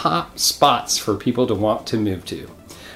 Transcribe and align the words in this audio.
top 0.00 0.38
spots 0.38 0.96
for 0.96 1.14
people 1.14 1.46
to 1.46 1.54
want 1.54 1.86
to 1.86 1.98
move 1.98 2.24
to? 2.24 2.48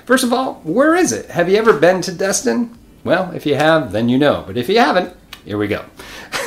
First 0.06 0.24
of 0.24 0.32
all, 0.32 0.54
where 0.64 0.94
is 0.94 1.12
it? 1.12 1.26
Have 1.26 1.50
you 1.50 1.56
ever 1.58 1.74
been 1.74 2.00
to 2.00 2.12
Destin? 2.12 2.78
Well, 3.04 3.30
if 3.32 3.44
you 3.44 3.56
have, 3.56 3.92
then 3.92 4.08
you 4.08 4.16
know. 4.16 4.42
But 4.46 4.56
if 4.56 4.70
you 4.70 4.78
haven't, 4.78 5.14
here 5.44 5.58
we 5.58 5.66
go. 5.66 5.84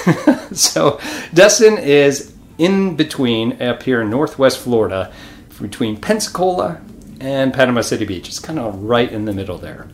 so, 0.53 0.99
Destin 1.31 1.77
is 1.77 2.33
in 2.57 2.95
between 2.95 3.61
up 3.61 3.83
here 3.83 4.01
in 4.01 4.09
northwest 4.09 4.57
Florida, 4.57 5.13
between 5.61 5.95
Pensacola 6.01 6.81
and 7.19 7.53
Panama 7.53 7.81
City 7.81 8.05
Beach. 8.05 8.27
It's 8.27 8.39
kind 8.39 8.57
of 8.57 8.81
right 8.81 9.11
in 9.11 9.25
the 9.25 9.33
middle 9.33 9.59
there. 9.59 9.87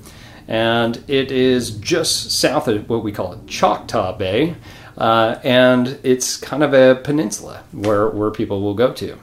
And 0.47 1.03
it 1.09 1.29
is 1.29 1.71
just 1.71 2.31
south 2.31 2.69
of 2.69 2.87
what 2.87 3.03
we 3.03 3.11
call 3.11 3.41
Choctaw 3.47 4.17
Bay, 4.17 4.55
uh, 4.97 5.39
and 5.43 5.99
it's 6.03 6.37
kind 6.37 6.63
of 6.63 6.73
a 6.73 6.95
peninsula 6.95 7.63
where, 7.73 8.07
where 8.07 8.31
people 8.31 8.61
will 8.61 8.75
go 8.75 8.93
to. 8.93 9.19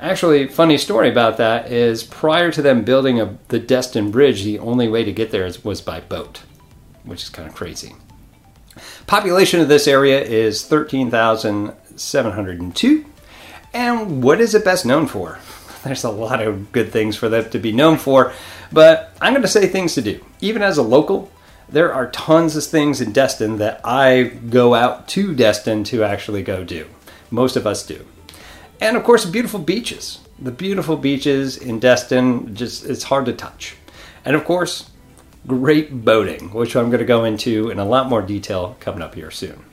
Actually, 0.00 0.46
funny 0.46 0.78
story 0.78 1.10
about 1.10 1.38
that 1.38 1.72
is 1.72 2.04
prior 2.04 2.52
to 2.52 2.62
them 2.62 2.84
building 2.84 3.20
a, 3.20 3.36
the 3.48 3.58
Destin 3.58 4.12
Bridge, 4.12 4.44
the 4.44 4.60
only 4.60 4.86
way 4.86 5.02
to 5.02 5.12
get 5.12 5.32
there 5.32 5.50
was 5.64 5.80
by 5.80 5.98
boat, 5.98 6.42
which 7.02 7.24
is 7.24 7.28
kind 7.28 7.48
of 7.48 7.54
crazy. 7.54 7.96
Population 9.08 9.58
of 9.60 9.66
this 9.66 9.88
area 9.88 10.22
is 10.22 10.64
13,702. 10.64 13.04
And 13.74 14.22
what 14.22 14.40
is 14.40 14.54
it 14.54 14.64
best 14.64 14.86
known 14.86 15.08
for? 15.08 15.40
There's 15.82 16.04
a 16.04 16.10
lot 16.10 16.40
of 16.40 16.70
good 16.70 16.92
things 16.92 17.16
for 17.16 17.28
them 17.28 17.50
to 17.50 17.58
be 17.58 17.72
known 17.72 17.98
for, 17.98 18.32
but 18.72 19.12
I'm 19.20 19.32
going 19.32 19.42
to 19.42 19.48
say 19.48 19.66
things 19.66 19.94
to 19.94 20.02
do. 20.02 20.24
Even 20.40 20.62
as 20.62 20.78
a 20.78 20.82
local, 20.82 21.28
there 21.68 21.92
are 21.92 22.08
tons 22.12 22.54
of 22.54 22.64
things 22.64 23.00
in 23.00 23.10
Destin 23.12 23.58
that 23.58 23.80
I 23.84 24.22
go 24.22 24.74
out 24.74 25.08
to 25.08 25.34
Destin 25.34 25.82
to 25.84 26.04
actually 26.04 26.44
go 26.44 26.62
do. 26.62 26.86
Most 27.30 27.56
of 27.56 27.66
us 27.66 27.84
do. 27.84 28.06
And 28.80 28.96
of 28.96 29.04
course, 29.04 29.24
beautiful 29.24 29.60
beaches. 29.60 30.20
The 30.38 30.52
beautiful 30.52 30.96
beaches 30.96 31.56
in 31.56 31.80
Destin, 31.80 32.54
just 32.54 32.86
it's 32.86 33.04
hard 33.04 33.26
to 33.26 33.32
touch. 33.32 33.76
And 34.24 34.36
of 34.36 34.44
course, 34.44 34.90
great 35.46 36.04
boating, 36.04 36.52
which 36.52 36.76
I'm 36.76 36.90
going 36.90 37.00
to 37.00 37.04
go 37.04 37.24
into 37.24 37.70
in 37.70 37.78
a 37.78 37.84
lot 37.84 38.08
more 38.08 38.22
detail 38.22 38.76
coming 38.80 39.02
up 39.02 39.14
here 39.14 39.30
soon. 39.30 39.64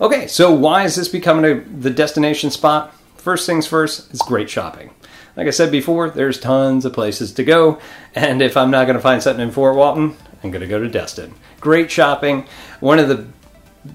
Okay, 0.00 0.26
so 0.26 0.52
why 0.52 0.84
is 0.84 0.96
this 0.96 1.08
becoming 1.08 1.44
a, 1.44 1.60
the 1.60 1.90
destination 1.90 2.50
spot? 2.50 2.94
First 3.16 3.46
things 3.46 3.66
first, 3.66 4.10
it's 4.10 4.22
great 4.22 4.50
shopping. 4.50 4.90
Like 5.36 5.46
I 5.46 5.50
said 5.50 5.70
before, 5.70 6.10
there's 6.10 6.40
tons 6.40 6.84
of 6.84 6.92
places 6.92 7.32
to 7.34 7.44
go, 7.44 7.78
and 8.14 8.42
if 8.42 8.56
I'm 8.56 8.70
not 8.70 8.86
going 8.86 8.96
to 8.96 9.02
find 9.02 9.22
something 9.22 9.46
in 9.46 9.52
Fort 9.52 9.76
Walton, 9.76 10.16
I'm 10.42 10.50
going 10.50 10.62
to 10.62 10.66
go 10.66 10.80
to 10.80 10.88
Destin. 10.88 11.34
Great 11.60 11.90
shopping. 11.90 12.46
One 12.80 12.98
of 12.98 13.08
the 13.08 13.26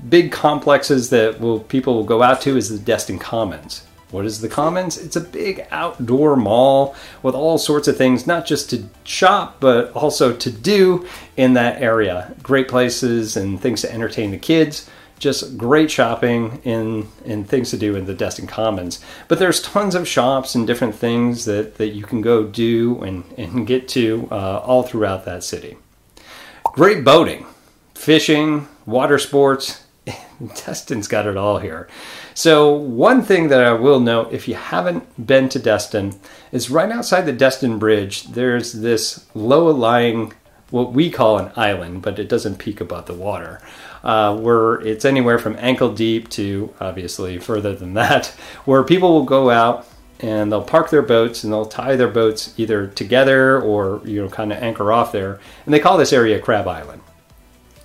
big 0.09 0.31
complexes 0.31 1.09
that 1.09 1.39
will 1.39 1.59
people 1.59 1.95
will 1.95 2.03
go 2.05 2.23
out 2.23 2.41
to 2.41 2.55
is 2.55 2.69
the 2.69 2.79
Destin 2.79 3.19
Commons. 3.19 3.85
What 4.09 4.25
is 4.25 4.39
the 4.39 4.47
Commons? 4.47 4.97
It's 4.97 5.17
a 5.17 5.21
big 5.21 5.67
outdoor 5.69 6.37
mall 6.37 6.95
with 7.21 7.35
all 7.35 7.57
sorts 7.57 7.89
of 7.89 7.97
things, 7.97 8.25
not 8.25 8.45
just 8.45 8.69
to 8.69 8.85
shop, 9.03 9.57
but 9.59 9.91
also 9.91 10.33
to 10.33 10.49
do 10.49 11.05
in 11.35 11.53
that 11.53 11.81
area. 11.81 12.33
Great 12.41 12.69
places 12.69 13.35
and 13.35 13.59
things 13.59 13.81
to 13.81 13.93
entertain 13.93 14.31
the 14.31 14.37
kids. 14.37 14.89
Just 15.19 15.57
great 15.57 15.91
shopping 15.91 16.61
and, 16.63 17.07
and 17.25 17.49
things 17.49 17.71
to 17.71 17.77
do 17.77 17.95
in 17.95 18.05
the 18.05 18.13
Destin 18.13 18.47
Commons. 18.47 19.03
But 19.27 19.39
there's 19.39 19.61
tons 19.61 19.95
of 19.95 20.07
shops 20.07 20.55
and 20.55 20.65
different 20.65 20.95
things 20.95 21.43
that, 21.45 21.75
that 21.75 21.89
you 21.89 22.03
can 22.03 22.21
go 22.21 22.43
do 22.43 23.01
and, 23.03 23.25
and 23.35 23.67
get 23.67 23.87
to 23.89 24.29
uh, 24.31 24.59
all 24.63 24.83
throughout 24.83 25.25
that 25.25 25.43
city. 25.43 25.75
Great 26.63 27.03
boating, 27.03 27.45
fishing, 27.95 28.67
water 28.85 29.17
sports. 29.17 29.83
Destin's 30.65 31.07
got 31.07 31.27
it 31.27 31.37
all 31.37 31.59
here. 31.59 31.87
So, 32.33 32.73
one 32.73 33.21
thing 33.21 33.49
that 33.49 33.63
I 33.63 33.73
will 33.73 33.99
note 33.99 34.33
if 34.33 34.47
you 34.47 34.55
haven't 34.55 35.25
been 35.25 35.49
to 35.49 35.59
Destin 35.59 36.19
is 36.51 36.69
right 36.69 36.91
outside 36.91 37.21
the 37.21 37.33
Destin 37.33 37.79
Bridge, 37.79 38.23
there's 38.23 38.73
this 38.73 39.25
low 39.33 39.65
lying, 39.71 40.33
what 40.69 40.93
we 40.93 41.09
call 41.09 41.37
an 41.37 41.51
island, 41.55 42.01
but 42.01 42.19
it 42.19 42.29
doesn't 42.29 42.57
peak 42.59 42.79
above 42.79 43.05
the 43.05 43.13
water, 43.13 43.61
uh, 44.03 44.35
where 44.37 44.75
it's 44.81 45.05
anywhere 45.05 45.39
from 45.39 45.55
ankle 45.59 45.93
deep 45.93 46.29
to 46.29 46.73
obviously 46.79 47.37
further 47.39 47.75
than 47.75 47.93
that, 47.95 48.27
where 48.65 48.83
people 48.83 49.13
will 49.13 49.25
go 49.25 49.49
out 49.49 49.87
and 50.19 50.51
they'll 50.51 50.63
park 50.63 50.89
their 50.89 51.03
boats 51.03 51.43
and 51.43 51.53
they'll 51.53 51.65
tie 51.65 51.95
their 51.95 52.07
boats 52.07 52.53
either 52.57 52.87
together 52.87 53.61
or 53.61 54.01
you 54.03 54.19
know 54.19 54.27
kind 54.27 54.51
of 54.51 54.57
anchor 54.63 54.91
off 54.91 55.11
there 55.11 55.39
and 55.65 55.71
they 55.71 55.79
call 55.79 55.95
this 55.95 56.11
area 56.11 56.39
crab 56.39 56.67
island 56.67 56.99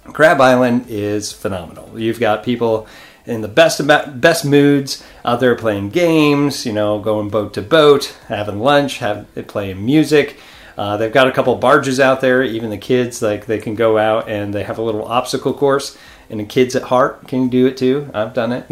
crab 0.05 0.41
island 0.41 0.87
is 0.89 1.33
phenomenal. 1.33 1.99
You've 1.99 2.21
got 2.21 2.45
people 2.45 2.87
in 3.25 3.41
the 3.41 3.49
best 3.49 3.87
best 3.87 4.45
moods 4.45 5.05
out 5.25 5.39
there 5.39 5.55
playing 5.55 5.89
games 5.91 6.67
you 6.67 6.73
know 6.73 6.99
going 6.99 7.29
boat 7.29 7.55
to 7.55 7.63
boat 7.63 8.17
having 8.27 8.59
lunch 8.59 8.99
have 8.99 9.27
playing 9.47 9.85
music. 9.85 10.39
Uh, 10.77 10.97
they've 10.97 11.13
got 11.13 11.29
a 11.29 11.33
couple 11.33 11.55
barges 11.57 12.01
out 12.01 12.21
there. 12.21 12.43
Even 12.43 12.71
the 12.71 12.79
kids 12.79 13.21
like 13.23 13.47
they 13.47 13.59
can 13.59 13.75
go 13.75 13.99
out 13.99 14.29
and 14.29 14.55
they 14.55 14.63
have 14.63 14.79
a 14.79 14.83
little 14.83 15.05
obstacle 15.05 15.53
course 15.53 15.97
and 16.31 16.41
the 16.41 16.45
kids 16.45 16.75
at 16.75 16.83
heart 16.83 17.29
can 17.29 17.49
do 17.49 17.67
it 17.67 17.77
too. 17.77 18.11
I've 18.15 18.35
done 18.35 18.53
it. 18.53 18.67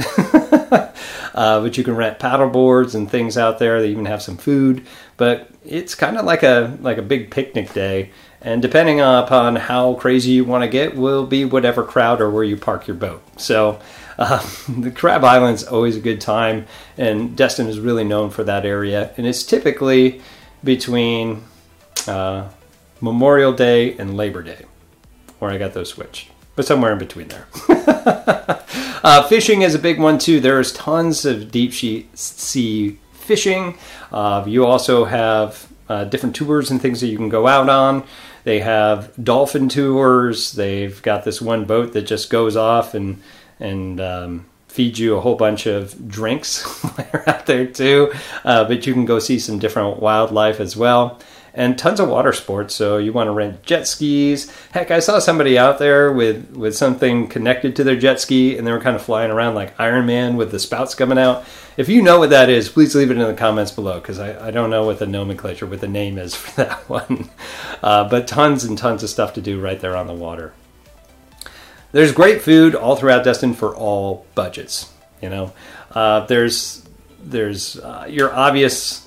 Uh, 1.32 1.60
but 1.60 1.78
you 1.78 1.84
can 1.84 1.94
rent 1.94 2.18
paddle 2.18 2.50
boards 2.50 2.94
and 2.94 3.10
things 3.10 3.38
out 3.38 3.58
there. 3.58 3.80
They 3.80 3.90
even 3.90 4.06
have 4.06 4.20
some 4.20 4.36
food, 4.36 4.86
but 5.16 5.48
it's 5.64 5.94
kind 5.94 6.18
of 6.18 6.24
like 6.24 6.42
a 6.42 6.76
like 6.80 6.98
a 6.98 7.02
big 7.02 7.30
picnic 7.30 7.72
day. 7.72 8.10
And 8.42 8.62
depending 8.62 9.00
upon 9.00 9.56
how 9.56 9.94
crazy 9.94 10.32
you 10.32 10.44
want 10.44 10.64
to 10.64 10.68
get, 10.68 10.96
will 10.96 11.26
be 11.26 11.44
whatever 11.44 11.84
crowd 11.84 12.20
or 12.20 12.30
where 12.30 12.44
you 12.44 12.56
park 12.56 12.86
your 12.86 12.96
boat. 12.96 13.22
So. 13.38 13.80
Uh, 14.18 14.46
the 14.68 14.90
Crab 14.90 15.24
Island's 15.24 15.64
always 15.64 15.96
a 15.96 16.00
good 16.00 16.20
time, 16.20 16.66
and 16.98 17.34
Destin 17.34 17.68
is 17.68 17.80
really 17.80 18.04
known 18.04 18.28
for 18.28 18.44
that 18.44 18.66
area. 18.66 19.14
And 19.16 19.26
it's 19.26 19.42
typically 19.44 20.20
between 20.62 21.44
uh, 22.06 22.48
Memorial 23.00 23.54
Day 23.54 23.96
and 23.96 24.18
Labor 24.18 24.42
Day, 24.42 24.66
where 25.38 25.50
I 25.50 25.56
got 25.56 25.72
those 25.72 25.88
switched, 25.88 26.28
but 26.54 26.66
somewhere 26.66 26.92
in 26.92 26.98
between 26.98 27.28
there. 27.28 27.46
Uh, 29.02 29.26
fishing 29.28 29.62
is 29.62 29.74
a 29.74 29.78
big 29.78 29.98
one 29.98 30.18
too. 30.18 30.40
There's 30.40 30.72
tons 30.72 31.24
of 31.24 31.50
deep 31.50 31.72
sea 31.72 32.98
fishing. 33.12 33.78
Uh, 34.12 34.44
you 34.46 34.66
also 34.66 35.06
have 35.06 35.69
uh, 35.90 36.04
different 36.04 36.36
tours 36.36 36.70
and 36.70 36.80
things 36.80 37.00
that 37.00 37.08
you 37.08 37.16
can 37.16 37.28
go 37.28 37.48
out 37.48 37.68
on. 37.68 38.04
They 38.44 38.60
have 38.60 39.12
dolphin 39.22 39.68
tours. 39.68 40.52
They've 40.52 41.02
got 41.02 41.24
this 41.24 41.42
one 41.42 41.64
boat 41.64 41.92
that 41.94 42.02
just 42.02 42.30
goes 42.30 42.56
off 42.56 42.94
and 42.94 43.20
and 43.58 44.00
um, 44.00 44.46
feeds 44.68 45.00
you 45.00 45.16
a 45.16 45.20
whole 45.20 45.34
bunch 45.34 45.66
of 45.66 46.08
drinks 46.08 46.64
out 47.26 47.46
there 47.46 47.66
too. 47.66 48.12
Uh, 48.44 48.64
but 48.64 48.86
you 48.86 48.92
can 48.92 49.04
go 49.04 49.18
see 49.18 49.40
some 49.40 49.58
different 49.58 49.98
wildlife 49.98 50.60
as 50.60 50.76
well 50.76 51.18
and 51.60 51.78
tons 51.78 52.00
of 52.00 52.08
water 52.08 52.32
sports. 52.32 52.74
So 52.74 52.96
you 52.96 53.12
want 53.12 53.26
to 53.26 53.32
rent 53.32 53.62
jet 53.62 53.86
skis. 53.86 54.50
Heck, 54.70 54.90
I 54.90 55.00
saw 55.00 55.18
somebody 55.18 55.58
out 55.58 55.78
there 55.78 56.10
with 56.10 56.56
with 56.56 56.74
something 56.74 57.28
connected 57.28 57.76
to 57.76 57.84
their 57.84 57.96
jet 57.96 58.18
ski, 58.18 58.56
and 58.56 58.66
they 58.66 58.72
were 58.72 58.80
kind 58.80 58.96
of 58.96 59.02
flying 59.02 59.30
around 59.30 59.54
like 59.54 59.78
Iron 59.78 60.06
Man 60.06 60.36
with 60.36 60.52
the 60.52 60.58
spouts 60.58 60.94
coming 60.94 61.18
out. 61.18 61.44
If 61.76 61.90
you 61.90 62.00
know 62.00 62.18
what 62.18 62.30
that 62.30 62.48
is, 62.48 62.70
please 62.70 62.94
leave 62.94 63.10
it 63.10 63.18
in 63.18 63.26
the 63.26 63.34
comments 63.34 63.72
below 63.72 64.00
because 64.00 64.18
I, 64.18 64.48
I 64.48 64.50
don't 64.50 64.70
know 64.70 64.86
what 64.86 65.00
the 65.00 65.06
nomenclature, 65.06 65.66
what 65.66 65.82
the 65.82 65.88
name 65.88 66.16
is 66.16 66.34
for 66.34 66.64
that 66.64 66.88
one. 66.88 67.28
Uh, 67.82 68.08
but 68.08 68.26
tons 68.26 68.64
and 68.64 68.78
tons 68.78 69.02
of 69.02 69.10
stuff 69.10 69.34
to 69.34 69.42
do 69.42 69.60
right 69.60 69.80
there 69.80 69.96
on 69.96 70.06
the 70.06 70.14
water. 70.14 70.54
There's 71.92 72.12
great 72.12 72.40
food 72.40 72.74
all 72.74 72.96
throughout 72.96 73.22
Destin 73.22 73.52
for 73.52 73.76
all 73.76 74.24
budgets. 74.34 74.90
You 75.20 75.28
know, 75.28 75.52
uh, 75.90 76.24
there's 76.24 76.88
there's 77.22 77.78
uh, 77.78 78.06
your 78.08 78.32
obvious 78.32 79.06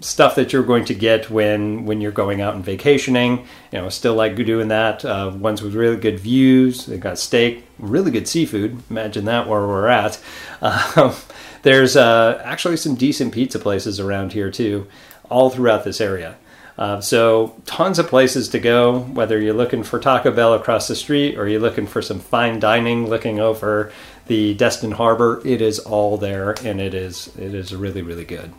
stuff 0.00 0.34
that 0.34 0.52
you're 0.52 0.62
going 0.62 0.84
to 0.86 0.94
get 0.94 1.30
when 1.30 1.84
when 1.84 2.00
you're 2.00 2.12
going 2.12 2.40
out 2.40 2.54
and 2.54 2.64
vacationing. 2.64 3.46
You 3.72 3.80
know, 3.80 3.88
still 3.88 4.14
like 4.14 4.36
doing 4.36 4.68
that. 4.68 5.04
Uh, 5.04 5.32
ones 5.34 5.62
with 5.62 5.74
really 5.74 5.96
good 5.96 6.18
views. 6.18 6.86
They've 6.86 7.00
got 7.00 7.18
steak, 7.18 7.64
really 7.78 8.10
good 8.10 8.28
seafood. 8.28 8.82
Imagine 8.90 9.24
that 9.26 9.48
where 9.48 9.60
we're 9.60 9.88
at. 9.88 10.20
Um, 10.62 11.14
there's 11.62 11.96
uh, 11.96 12.40
actually 12.44 12.76
some 12.76 12.94
decent 12.94 13.32
pizza 13.32 13.58
places 13.58 14.00
around 14.00 14.32
here 14.32 14.50
too, 14.50 14.86
all 15.30 15.50
throughout 15.50 15.84
this 15.84 16.00
area. 16.00 16.36
Uh, 16.78 17.00
so 17.00 17.54
tons 17.66 17.98
of 17.98 18.08
places 18.08 18.48
to 18.48 18.58
go. 18.58 19.00
Whether 19.00 19.38
you're 19.40 19.54
looking 19.54 19.82
for 19.82 19.98
Taco 19.98 20.30
Bell 20.30 20.54
across 20.54 20.88
the 20.88 20.96
street 20.96 21.36
or 21.36 21.46
you're 21.46 21.60
looking 21.60 21.86
for 21.86 22.00
some 22.00 22.20
fine 22.20 22.58
dining, 22.60 23.08
looking 23.08 23.40
over 23.40 23.92
the 24.26 24.54
Destin 24.54 24.92
Harbor, 24.92 25.42
it 25.44 25.60
is 25.60 25.78
all 25.78 26.16
there, 26.16 26.52
and 26.64 26.80
it 26.80 26.94
is 26.94 27.28
it 27.36 27.54
is 27.54 27.74
really 27.74 28.02
really 28.02 28.24
good. 28.24 28.52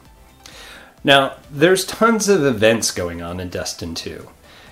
Now, 1.04 1.38
there's 1.50 1.86
tons 1.86 2.30
of 2.30 2.46
events 2.46 2.92
going 2.92 3.22
on 3.22 3.40
in 3.40 3.50
Destin 3.50 3.96
too. 3.96 4.30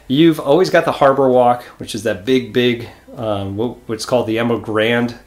You've 0.07 0.39
always 0.39 0.69
got 0.69 0.85
the 0.85 0.93
Harbor 0.93 1.29
Walk, 1.29 1.63
which 1.79 1.93
is 1.93 2.03
that 2.03 2.25
big, 2.25 2.51
big, 2.51 2.89
um, 3.15 3.57
what's 3.57 4.05
called 4.05 4.27
the 4.27 4.39
Emerald 4.39 4.63
Grand, 4.63 5.17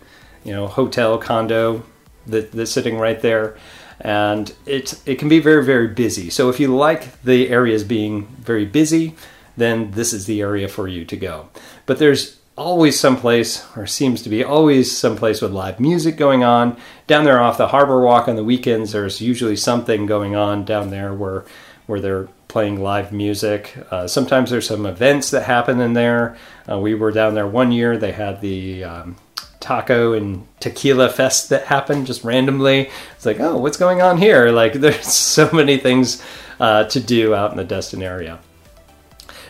you 0.44 0.52
know, 0.52 0.66
hotel 0.66 1.18
condo 1.18 1.84
that, 2.26 2.52
that's 2.52 2.72
sitting 2.72 2.98
right 2.98 3.20
there, 3.20 3.56
and 4.00 4.52
it 4.66 5.00
it 5.06 5.16
can 5.16 5.28
be 5.28 5.38
very, 5.38 5.64
very 5.64 5.88
busy. 5.88 6.30
So 6.30 6.48
if 6.48 6.58
you 6.58 6.74
like 6.74 7.22
the 7.22 7.48
areas 7.48 7.84
being 7.84 8.26
very 8.40 8.64
busy, 8.64 9.14
then 9.56 9.92
this 9.92 10.12
is 10.12 10.26
the 10.26 10.40
area 10.40 10.68
for 10.68 10.88
you 10.88 11.04
to 11.04 11.16
go. 11.16 11.48
But 11.86 11.98
there's 11.98 12.38
always 12.56 12.98
someplace, 12.98 13.64
or 13.76 13.86
seems 13.86 14.22
to 14.22 14.28
be 14.28 14.44
always 14.44 14.96
someplace 14.96 15.40
with 15.40 15.52
live 15.52 15.80
music 15.80 16.16
going 16.16 16.44
on. 16.44 16.76
Down 17.06 17.24
there 17.24 17.40
off 17.40 17.58
the 17.58 17.68
Harbor 17.68 18.02
Walk 18.02 18.28
on 18.28 18.36
the 18.36 18.44
weekends, 18.44 18.92
there's 18.92 19.20
usually 19.20 19.56
something 19.56 20.06
going 20.06 20.36
on 20.36 20.64
down 20.64 20.90
there 20.90 21.14
where 21.14 21.44
where 21.86 22.00
they're 22.00 22.28
playing 22.48 22.82
live 22.82 23.12
music. 23.12 23.76
Uh, 23.90 24.06
sometimes 24.06 24.50
there's 24.50 24.66
some 24.66 24.86
events 24.86 25.30
that 25.30 25.42
happen 25.42 25.80
in 25.80 25.94
there. 25.94 26.36
Uh, 26.70 26.78
we 26.78 26.94
were 26.94 27.10
down 27.10 27.34
there 27.34 27.46
one 27.46 27.72
year. 27.72 27.96
They 27.96 28.12
had 28.12 28.40
the 28.40 28.84
um, 28.84 29.16
taco 29.58 30.12
and 30.12 30.46
tequila 30.60 31.08
fest 31.08 31.48
that 31.48 31.64
happened 31.64 32.06
just 32.06 32.24
randomly. 32.24 32.90
It's 33.16 33.26
like, 33.26 33.40
oh, 33.40 33.56
what's 33.56 33.76
going 33.76 34.02
on 34.02 34.18
here? 34.18 34.52
Like, 34.52 34.74
there's 34.74 35.06
so 35.06 35.50
many 35.52 35.78
things 35.78 36.22
uh, 36.60 36.84
to 36.84 37.00
do 37.00 37.34
out 37.34 37.50
in 37.50 37.56
the 37.56 37.64
Destin 37.64 38.02
area. 38.02 38.38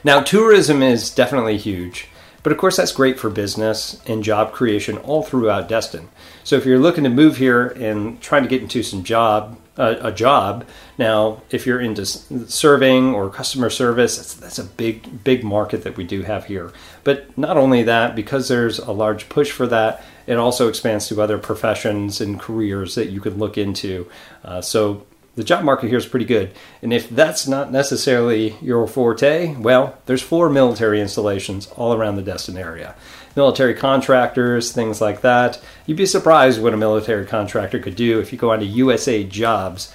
Now, 0.05 0.21
tourism 0.21 0.83
is 0.83 1.11
definitely 1.11 1.59
huge. 1.59 2.09
But 2.43 2.53
of 2.53 2.59
course, 2.59 2.77
that's 2.77 2.93
great 2.93 3.19
for 3.19 3.31
business 3.31 4.01
and 4.07 4.25
job 4.25 4.53
creation 4.53 4.99
all 4.99 5.23
throughout 5.23 5.69
Destin. 5.69 6.09
So 6.45 6.57
if 6.57 6.67
you're 6.67 6.79
looking 6.79 7.05
to 7.05 7.11
move 7.11 7.37
here 7.37 7.69
and 7.69 8.21
trying 8.21 8.43
to 8.43 8.49
get 8.49 8.63
into 8.63 8.83
some 8.83 9.05
job, 9.05 9.59
uh, 9.77 9.97
a 10.01 10.13
job, 10.13 10.67
now 10.99 11.41
if 11.51 11.67
you're 11.67 11.81
into 11.81 12.05
serving 12.05 13.15
or 13.15 13.31
customer 13.31 13.71
service, 13.71 14.17
that's, 14.17 14.35
that's 14.35 14.59
a 14.59 14.65
big, 14.65 15.23
big 15.23 15.45
market 15.45 15.85
that 15.85 15.97
we 15.97 16.05
do 16.05 16.23
have 16.23 16.47
here. 16.47 16.73
But 17.05 17.37
not 17.39 17.57
only 17.57 17.85
that, 17.85 18.17
because 18.17 18.49
there's 18.49 18.79
a 18.79 18.93
large 18.93 19.29
push 19.29 19.51
for 19.51 19.67
that, 19.69 20.05
it 20.27 20.37
also 20.37 20.69
expands 20.69 21.09
to 21.09 21.21
other 21.21 21.39
professions 21.39 22.21
and 22.21 22.41
careers 22.41 22.95
that 22.97 23.11
you 23.11 23.21
could 23.21 23.39
look 23.39 23.57
into. 23.57 24.09
Uh, 24.45 24.61
so 24.61 25.07
the 25.35 25.45
job 25.45 25.65
market 25.65 25.89
here 25.89 25.97
is 25.97 26.07
pretty 26.07 26.27
good. 26.27 26.53
And 26.83 26.93
if 26.93 27.09
that's 27.09 27.49
not 27.49 27.73
necessarily 27.73 28.55
your 28.61 28.87
forte, 28.87 29.55
well, 29.57 29.97
there's 30.07 30.21
four 30.21 30.51
military 30.51 31.01
installations 31.01 31.69
all 31.69 31.95
around 31.95 32.17
the 32.17 32.23
Destin 32.23 32.59
area. 32.59 32.95
Military 33.35 33.73
contractors, 33.75 34.73
things 34.73 35.01
like 35.01 35.23
that. 35.23 35.59
You'd 35.87 35.97
be 35.97 36.05
surprised 36.05 36.61
what 36.61 36.75
a 36.75 36.77
military 36.77 37.25
contractor 37.25 37.79
could 37.79 37.97
do 37.97 38.21
if 38.21 38.31
you 38.31 38.39
go 38.39 38.51
onto 38.51 38.67
usajobs.com 38.67 39.95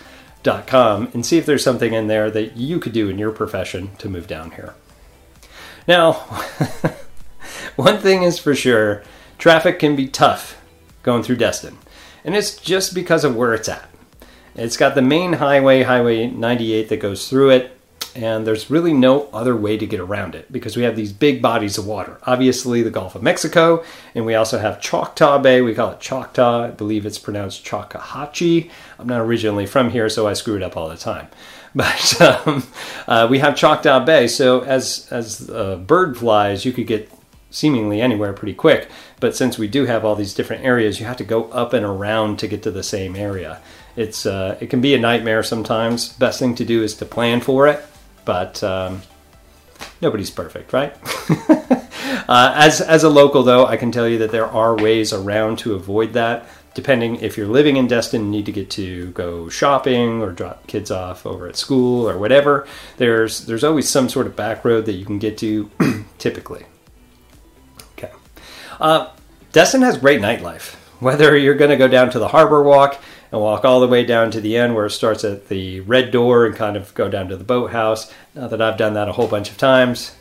and 1.13 1.23
see 1.23 1.37
if 1.37 1.45
there's 1.45 1.63
something 1.63 1.93
in 1.93 2.07
there 2.07 2.31
that 2.31 2.57
you 2.57 2.79
could 2.79 2.93
do 2.93 3.07
in 3.09 3.19
your 3.19 3.31
profession 3.31 3.95
to 3.97 4.09
move 4.09 4.25
down 4.25 4.49
here. 4.51 4.73
Now, 5.87 6.13
one 7.75 7.99
thing 7.99 8.23
is 8.23 8.39
for 8.39 8.55
sure, 8.55 9.03
traffic 9.37 9.77
can 9.77 9.95
be 9.95 10.07
tough 10.07 10.59
going 11.03 11.21
through 11.21 11.35
Destin. 11.37 11.77
And 12.25 12.35
it's 12.35 12.57
just 12.57 12.95
because 12.95 13.23
of 13.23 13.35
where 13.35 13.53
it's 13.53 13.69
at. 13.69 13.87
It's 14.57 14.75
got 14.75 14.95
the 14.95 15.03
main 15.03 15.33
highway, 15.33 15.83
Highway 15.83 16.25
98, 16.25 16.89
that 16.89 16.97
goes 16.97 17.29
through 17.29 17.51
it, 17.51 17.77
and 18.15 18.47
there's 18.47 18.71
really 18.71 18.91
no 18.91 19.29
other 19.31 19.55
way 19.55 19.77
to 19.77 19.85
get 19.85 19.99
around 19.99 20.33
it 20.33 20.51
because 20.51 20.75
we 20.75 20.81
have 20.81 20.95
these 20.95 21.13
big 21.13 21.43
bodies 21.43 21.77
of 21.77 21.85
water. 21.85 22.17
Obviously, 22.23 22.81
the 22.81 22.89
Gulf 22.89 23.13
of 23.13 23.21
Mexico, 23.21 23.83
and 24.15 24.25
we 24.25 24.33
also 24.33 24.57
have 24.57 24.81
Choctaw 24.81 25.37
Bay. 25.37 25.61
We 25.61 25.75
call 25.75 25.91
it 25.91 25.99
Choctaw. 25.99 26.63
I 26.63 26.71
believe 26.71 27.05
it's 27.05 27.19
pronounced 27.19 27.63
Chockahatchee. 27.63 28.71
I'm 28.97 29.05
not 29.05 29.21
originally 29.21 29.67
from 29.67 29.91
here, 29.91 30.09
so 30.09 30.27
I 30.27 30.33
screw 30.33 30.55
it 30.55 30.63
up 30.63 30.75
all 30.75 30.89
the 30.89 30.97
time. 30.97 31.27
But 31.75 32.21
um, 32.21 32.63
uh, 33.07 33.27
we 33.29 33.37
have 33.37 33.55
Choctaw 33.55 34.03
Bay, 34.03 34.27
so 34.27 34.61
as 34.61 35.07
as 35.11 35.47
uh, 35.47 35.75
bird 35.75 36.17
flies, 36.17 36.65
you 36.65 36.71
could 36.71 36.87
get 36.87 37.11
seemingly 37.51 38.01
anywhere 38.01 38.33
pretty 38.33 38.55
quick. 38.55 38.87
But 39.19 39.35
since 39.35 39.59
we 39.59 39.67
do 39.67 39.85
have 39.85 40.03
all 40.03 40.15
these 40.15 40.33
different 40.33 40.65
areas, 40.65 40.99
you 40.99 41.05
have 41.05 41.17
to 41.17 41.23
go 41.23 41.51
up 41.51 41.73
and 41.73 41.85
around 41.85 42.39
to 42.39 42.47
get 42.47 42.63
to 42.63 42.71
the 42.71 42.81
same 42.81 43.15
area 43.15 43.61
it's 43.97 44.27
uh, 44.27 44.57
it 44.61 44.69
can 44.69 44.79
be 44.79 44.93
a 44.93 44.99
nightmare 44.99 45.41
sometimes. 45.41 46.09
Best 46.13 46.39
thing 46.39 46.53
to 46.55 46.63
do 46.63 46.83
is 46.83 46.93
to 46.95 47.05
plan 47.05 47.41
for 47.41 47.67
it, 47.67 47.83
but 48.25 48.63
um, 48.63 49.01
nobody's 50.01 50.29
perfect, 50.29 50.71
right? 50.71 50.95
uh, 52.29 52.53
as 52.55 52.79
as 52.79 53.03
a 53.03 53.09
local, 53.09 53.41
though, 53.41 53.65
I 53.65 53.75
can 53.75 53.91
tell 53.91 54.07
you 54.07 54.19
that 54.19 54.31
there 54.31 54.45
are 54.45 54.77
ways 54.77 55.11
around 55.11 55.57
to 55.59 55.73
avoid 55.73 56.13
that. 56.13 56.47
Depending 56.75 57.15
if 57.21 57.37
you're 57.37 57.47
living 57.47 57.77
in 57.77 57.87
Destin, 57.87 58.21
and 58.21 58.29
need 58.29 58.45
to 58.45 58.51
get 58.51 58.69
to 58.71 59.09
go 59.11 59.49
shopping 59.49 60.21
or 60.21 60.31
drop 60.31 60.67
kids 60.67 60.91
off 60.91 61.25
over 61.25 61.47
at 61.47 61.55
school 61.55 62.07
or 62.07 62.19
whatever. 62.19 62.67
There's 62.97 63.47
there's 63.47 63.63
always 63.63 63.89
some 63.89 64.09
sort 64.09 64.27
of 64.27 64.35
back 64.35 64.63
road 64.63 64.85
that 64.85 64.93
you 64.93 65.03
can 65.03 65.17
get 65.17 65.39
to, 65.39 65.71
typically. 66.19 66.67
Okay, 67.93 68.11
uh, 68.79 69.09
Destin 69.53 69.81
has 69.81 69.97
great 69.97 70.21
nightlife. 70.21 70.76
Whether 70.99 71.37
you're 71.37 71.55
going 71.55 71.71
to 71.71 71.77
go 71.77 71.87
down 71.87 72.09
to 72.11 72.19
the 72.19 72.29
Harbor 72.29 72.63
Walk 72.63 72.99
and 73.31 73.41
walk 73.41 73.65
all 73.65 73.79
the 73.79 73.87
way 73.87 74.03
down 74.05 74.31
to 74.31 74.41
the 74.41 74.57
end 74.57 74.73
where 74.73 74.87
it 74.87 74.91
starts 74.91 75.23
at 75.23 75.47
the 75.47 75.81
red 75.81 76.11
door 76.11 76.45
and 76.45 76.55
kind 76.55 76.75
of 76.75 76.93
go 76.93 77.09
down 77.09 77.27
to 77.29 77.37
the 77.37 77.43
boathouse. 77.43 78.11
Not 78.33 78.49
that 78.49 78.61
I've 78.61 78.77
done 78.77 78.93
that 78.93 79.07
a 79.07 79.11
whole 79.11 79.27
bunch 79.27 79.51
of 79.51 79.57
times. 79.57 80.15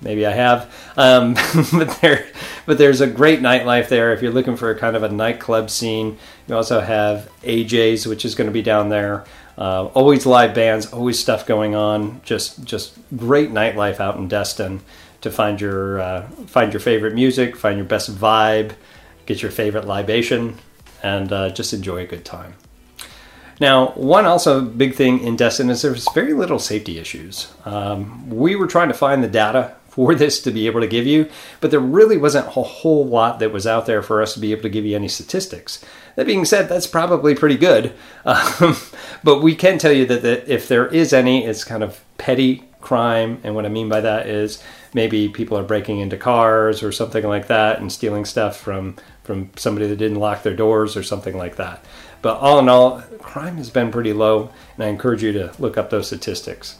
Maybe 0.00 0.26
I 0.26 0.32
have, 0.32 0.92
um, 0.96 1.34
but 1.72 2.00
there, 2.00 2.26
but 2.66 2.76
there's 2.76 3.00
a 3.00 3.06
great 3.06 3.40
nightlife 3.40 3.88
there. 3.88 4.12
If 4.12 4.20
you're 4.20 4.32
looking 4.32 4.56
for 4.56 4.70
a 4.70 4.78
kind 4.78 4.96
of 4.96 5.04
a 5.04 5.08
nightclub 5.08 5.70
scene, 5.70 6.18
you 6.48 6.56
also 6.56 6.80
have 6.80 7.30
AJ's, 7.42 8.06
which 8.06 8.24
is 8.24 8.34
going 8.34 8.48
to 8.48 8.52
be 8.52 8.62
down 8.62 8.88
there. 8.88 9.24
Uh, 9.56 9.84
always 9.86 10.26
live 10.26 10.54
bands, 10.54 10.92
always 10.92 11.20
stuff 11.20 11.46
going 11.46 11.76
on. 11.76 12.20
Just, 12.24 12.64
just 12.64 12.98
great 13.16 13.50
nightlife 13.50 14.00
out 14.00 14.16
in 14.16 14.26
Destin 14.26 14.80
to 15.20 15.30
find 15.30 15.60
your 15.60 16.00
uh, 16.00 16.28
find 16.46 16.72
your 16.72 16.80
favorite 16.80 17.14
music, 17.14 17.56
find 17.56 17.76
your 17.76 17.86
best 17.86 18.14
vibe, 18.14 18.72
get 19.26 19.42
your 19.42 19.50
favorite 19.50 19.86
libation 19.86 20.58
and 21.02 21.32
uh, 21.32 21.50
just 21.50 21.72
enjoy 21.72 21.98
a 21.98 22.06
good 22.06 22.24
time. 22.24 22.54
Now, 23.60 23.90
one 23.90 24.24
also 24.24 24.60
big 24.60 24.94
thing 24.94 25.20
in 25.20 25.36
Destin 25.36 25.70
is 25.70 25.82
there's 25.82 26.10
very 26.12 26.32
little 26.32 26.58
safety 26.58 26.98
issues. 26.98 27.52
Um, 27.64 28.28
we 28.28 28.56
were 28.56 28.66
trying 28.66 28.88
to 28.88 28.94
find 28.94 29.22
the 29.22 29.28
data 29.28 29.76
for 29.88 30.14
this 30.16 30.40
to 30.42 30.50
be 30.50 30.66
able 30.66 30.80
to 30.80 30.86
give 30.86 31.06
you, 31.06 31.28
but 31.60 31.70
there 31.70 31.80
really 31.80 32.16
wasn't 32.16 32.46
a 32.46 32.62
whole 32.62 33.06
lot 33.06 33.38
that 33.38 33.52
was 33.52 33.66
out 33.66 33.86
there 33.86 34.02
for 34.02 34.22
us 34.22 34.34
to 34.34 34.40
be 34.40 34.52
able 34.52 34.62
to 34.62 34.68
give 34.68 34.84
you 34.84 34.96
any 34.96 35.08
statistics. 35.08 35.84
That 36.16 36.26
being 36.26 36.44
said, 36.44 36.68
that's 36.68 36.86
probably 36.86 37.34
pretty 37.34 37.56
good, 37.56 37.92
um, 38.24 38.76
but 39.22 39.42
we 39.42 39.54
can 39.54 39.78
tell 39.78 39.92
you 39.92 40.06
that, 40.06 40.22
that 40.22 40.48
if 40.48 40.66
there 40.66 40.86
is 40.88 41.12
any, 41.12 41.44
it's 41.44 41.64
kind 41.64 41.82
of 41.82 42.02
petty 42.18 42.64
crime, 42.80 43.40
and 43.44 43.54
what 43.54 43.64
I 43.64 43.68
mean 43.68 43.88
by 43.88 44.00
that 44.00 44.26
is 44.26 44.62
maybe 44.94 45.28
people 45.28 45.56
are 45.56 45.62
breaking 45.62 46.00
into 46.00 46.16
cars 46.16 46.82
or 46.82 46.90
something 46.90 47.24
like 47.24 47.46
that 47.46 47.78
and 47.78 47.92
stealing 47.92 48.24
stuff 48.24 48.56
from 48.56 48.96
from 49.24 49.50
somebody 49.56 49.86
that 49.86 49.96
didn't 49.96 50.18
lock 50.18 50.42
their 50.42 50.56
doors 50.56 50.96
or 50.96 51.02
something 51.02 51.36
like 51.36 51.56
that. 51.56 51.84
But 52.22 52.38
all 52.38 52.58
in 52.58 52.68
all, 52.68 53.02
crime 53.18 53.56
has 53.56 53.70
been 53.70 53.90
pretty 53.90 54.12
low, 54.12 54.50
and 54.76 54.84
I 54.84 54.88
encourage 54.88 55.22
you 55.22 55.32
to 55.32 55.52
look 55.58 55.76
up 55.76 55.90
those 55.90 56.06
statistics. 56.06 56.76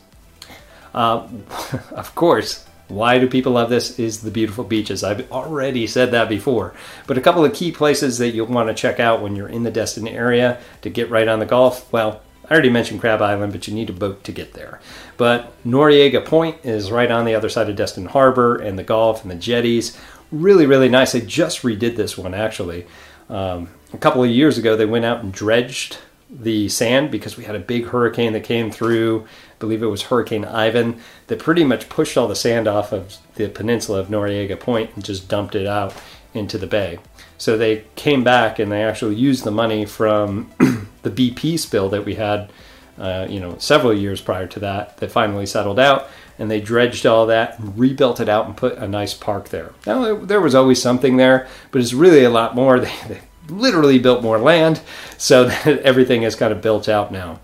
Uh, 0.95 1.29
of 1.91 2.15
course, 2.15 2.65
why 2.89 3.19
do 3.19 3.27
people 3.27 3.53
love 3.53 3.71
this 3.71 3.99
is 3.99 4.21
the 4.21 4.31
beautiful 4.31 4.65
beaches. 4.65 5.03
I've 5.03 5.31
already 5.33 5.87
said 5.87 6.11
that 6.11 6.29
before. 6.29 6.75
But 7.07 7.17
a 7.17 7.23
couple 7.23 7.45
of 7.45 7.55
key 7.55 7.73
places 7.73 8.19
that 8.19 8.31
you'll 8.31 8.47
want 8.47 8.69
to 8.69 8.75
check 8.75 9.01
out 9.01 9.23
when 9.23 9.35
you're 9.35 9.49
in 9.49 9.63
the 9.63 9.71
Destin 9.71 10.07
area 10.07 10.61
to 10.83 10.91
get 10.91 11.11
right 11.11 11.27
on 11.27 11.39
the 11.39 11.47
Gulf. 11.47 11.91
Well, 11.93 12.21
I 12.49 12.53
already 12.53 12.71
mentioned 12.71 13.01
Crab 13.01 13.23
Island, 13.23 13.53
but 13.53 13.67
you 13.67 13.75
need 13.75 13.89
a 13.89 13.95
boat 13.95 14.25
to 14.25 14.33
get 14.33 14.53
there. 14.53 14.81
But 15.17 15.53
Norriego 15.65 16.25
Point 16.25 16.59
is 16.65 16.91
right 16.91 17.11
on 17.11 17.25
the 17.25 17.35
other 17.35 17.49
side 17.49 17.71
of 17.71 17.77
Destin 17.77 18.07
Harbor 18.07 18.57
and 18.57 18.79
the 18.79 18.83
Gulf 18.83 19.23
and 19.23 19.31
the 19.31 19.37
jetties 19.37 19.99
really, 20.33 20.67
really 20.67 20.89
nice. 20.89 21.13
They 21.13 21.21
just 21.21 21.63
redid 21.63 21.97
this 21.97 22.19
one 22.19 22.35
actually. 22.35 22.87
Um, 23.29 23.69
a 23.93 23.99
couple 23.99 24.25
of 24.25 24.31
years 24.31 24.59
ago, 24.59 24.77
they 24.77 24.87
went 24.87 25.05
out 25.05 25.23
and 25.23 25.33
dredged 25.33 25.99
the 26.31 26.69
sand 26.69 27.11
because 27.11 27.37
we 27.37 27.45
had 27.45 27.55
a 27.55 27.61
big 27.61 27.87
hurricane 27.87 28.33
that 28.33 28.45
came 28.45 28.71
through. 28.71 29.23
I 29.23 29.59
believe 29.59 29.83
it 29.83 29.87
was 29.87 30.05
Hurricane 30.05 30.45
Ivan 30.45 31.01
that 31.27 31.39
pretty 31.39 31.63
much 31.63 31.89
pushed 31.89 32.17
all 32.17 32.27
the 32.27 32.35
sand 32.35 32.67
off 32.67 32.93
of 32.93 33.17
the 33.35 33.49
peninsula 33.49 34.01
of 34.01 34.09
Norriego 34.09 34.59
Point 34.59 34.91
and 34.95 35.05
just 35.05 35.29
dumped 35.29 35.55
it 35.55 35.67
out 35.67 35.95
into 36.35 36.57
the 36.57 36.67
bay. 36.67 36.99
So 37.37 37.59
they 37.59 37.85
came 37.97 38.25
back 38.25 38.59
and 38.59 38.73
they 38.73 38.83
actually 38.83 39.17
used 39.17 39.45
the 39.45 39.51
money 39.51 39.85
from 39.85 40.51
the 41.03 41.11
BP 41.11 41.59
spill 41.59 41.91
that 41.91 42.05
we 42.05 42.15
had, 42.15 42.51
uh, 42.99 43.27
you 43.29 43.41
know, 43.41 43.59
several 43.59 43.93
years 43.93 44.21
prior 44.21 44.47
to 44.47 44.61
that 44.61 44.97
that 44.99 45.11
finally 45.11 45.47
settled 45.47 45.79
out 45.79 46.09
and 46.43 46.51
they 46.51 46.61
dredged 46.61 47.07
all 47.07 47.27
that 47.27 47.57
and 47.61 47.79
rebuilt 47.79 48.19
it 48.19 48.29
out 48.29 48.47
and 48.47 48.57
put 48.57 48.77
a 48.77 48.89
nice 48.89 49.15
park 49.15 49.51
there. 49.51 49.71
Now, 49.87 50.17
there 50.17 50.41
was 50.41 50.57
always 50.57 50.83
something 50.83 51.17
there, 51.17 51.47
but 51.71 51.81
it's 51.81 51.93
really 51.93 52.25
a 52.25 52.31
lot 52.31 52.57
more. 52.57 52.79
They, 52.83 52.93
they 53.09 53.21
literally 53.49 53.99
built 53.99 54.23
more 54.23 54.39
land 54.39 54.81
so 55.19 55.47
everything 55.65 56.25
is 56.25 56.35
kind 56.35 56.53
of 56.53 56.61
built 56.61 56.89
out 56.89 57.13
now. 57.13 57.39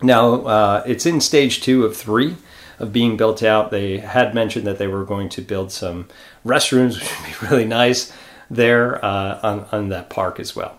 Now, 0.00 0.34
uh, 0.42 0.82
it's 0.86 1.04
in 1.04 1.20
stage 1.20 1.62
two 1.62 1.84
of 1.84 1.96
three 1.96 2.36
of 2.78 2.92
being 2.92 3.16
built 3.16 3.42
out. 3.42 3.72
They 3.72 3.98
had 3.98 4.36
mentioned 4.36 4.68
that 4.68 4.78
they 4.78 4.86
were 4.86 5.04
going 5.04 5.28
to 5.30 5.42
build 5.42 5.72
some 5.72 6.06
restrooms, 6.46 7.00
which 7.00 7.40
would 7.40 7.40
be 7.40 7.46
really 7.48 7.66
nice 7.66 8.12
there 8.48 9.04
uh, 9.04 9.40
on, 9.42 9.66
on 9.72 9.88
that 9.88 10.10
park 10.10 10.38
as 10.38 10.54
well. 10.54 10.78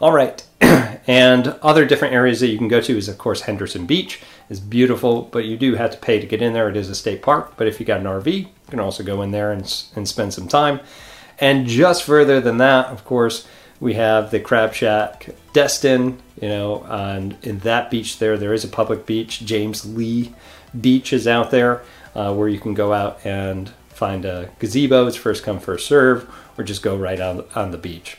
All 0.00 0.12
right. 0.12 0.46
and 0.60 1.48
other 1.62 1.84
different 1.84 2.14
areas 2.14 2.40
that 2.40 2.48
you 2.48 2.58
can 2.58 2.68
go 2.68 2.80
to 2.80 2.96
is, 2.96 3.08
of 3.08 3.18
course, 3.18 3.42
Henderson 3.42 3.86
Beach 3.86 4.20
is 4.48 4.60
beautiful, 4.60 5.22
but 5.22 5.44
you 5.44 5.56
do 5.56 5.74
have 5.74 5.90
to 5.90 5.98
pay 5.98 6.20
to 6.20 6.26
get 6.26 6.42
in 6.42 6.52
there. 6.52 6.68
It 6.68 6.76
is 6.76 6.88
a 6.88 6.94
state 6.94 7.22
park, 7.22 7.54
but 7.56 7.66
if 7.66 7.80
you 7.80 7.86
got 7.86 8.00
an 8.00 8.06
RV, 8.06 8.32
you 8.32 8.48
can 8.68 8.80
also 8.80 9.02
go 9.02 9.22
in 9.22 9.32
there 9.32 9.50
and, 9.50 9.62
and 9.96 10.08
spend 10.08 10.34
some 10.34 10.46
time. 10.46 10.80
And 11.40 11.66
just 11.66 12.04
further 12.04 12.40
than 12.40 12.58
that, 12.58 12.86
of 12.86 13.04
course, 13.04 13.46
we 13.80 13.94
have 13.94 14.30
the 14.30 14.40
Crab 14.40 14.72
Shack 14.72 15.30
Destin, 15.52 16.20
you 16.40 16.48
know, 16.48 16.84
and 16.84 17.36
in 17.42 17.60
that 17.60 17.90
beach 17.90 18.18
there, 18.18 18.36
there 18.36 18.52
is 18.52 18.64
a 18.64 18.68
public 18.68 19.06
beach. 19.06 19.40
James 19.44 19.84
Lee 19.84 20.32
Beach 20.78 21.12
is 21.12 21.26
out 21.26 21.50
there 21.50 21.82
uh, 22.14 22.34
where 22.34 22.48
you 22.48 22.60
can 22.60 22.74
go 22.74 22.92
out 22.92 23.24
and 23.24 23.70
find 23.88 24.24
a 24.24 24.50
gazebo. 24.58 25.06
It's 25.06 25.16
first 25.16 25.44
come, 25.44 25.58
first 25.58 25.86
serve, 25.86 26.28
or 26.56 26.64
just 26.64 26.82
go 26.82 26.96
right 26.96 27.20
on, 27.20 27.44
on 27.54 27.70
the 27.70 27.78
beach. 27.78 28.18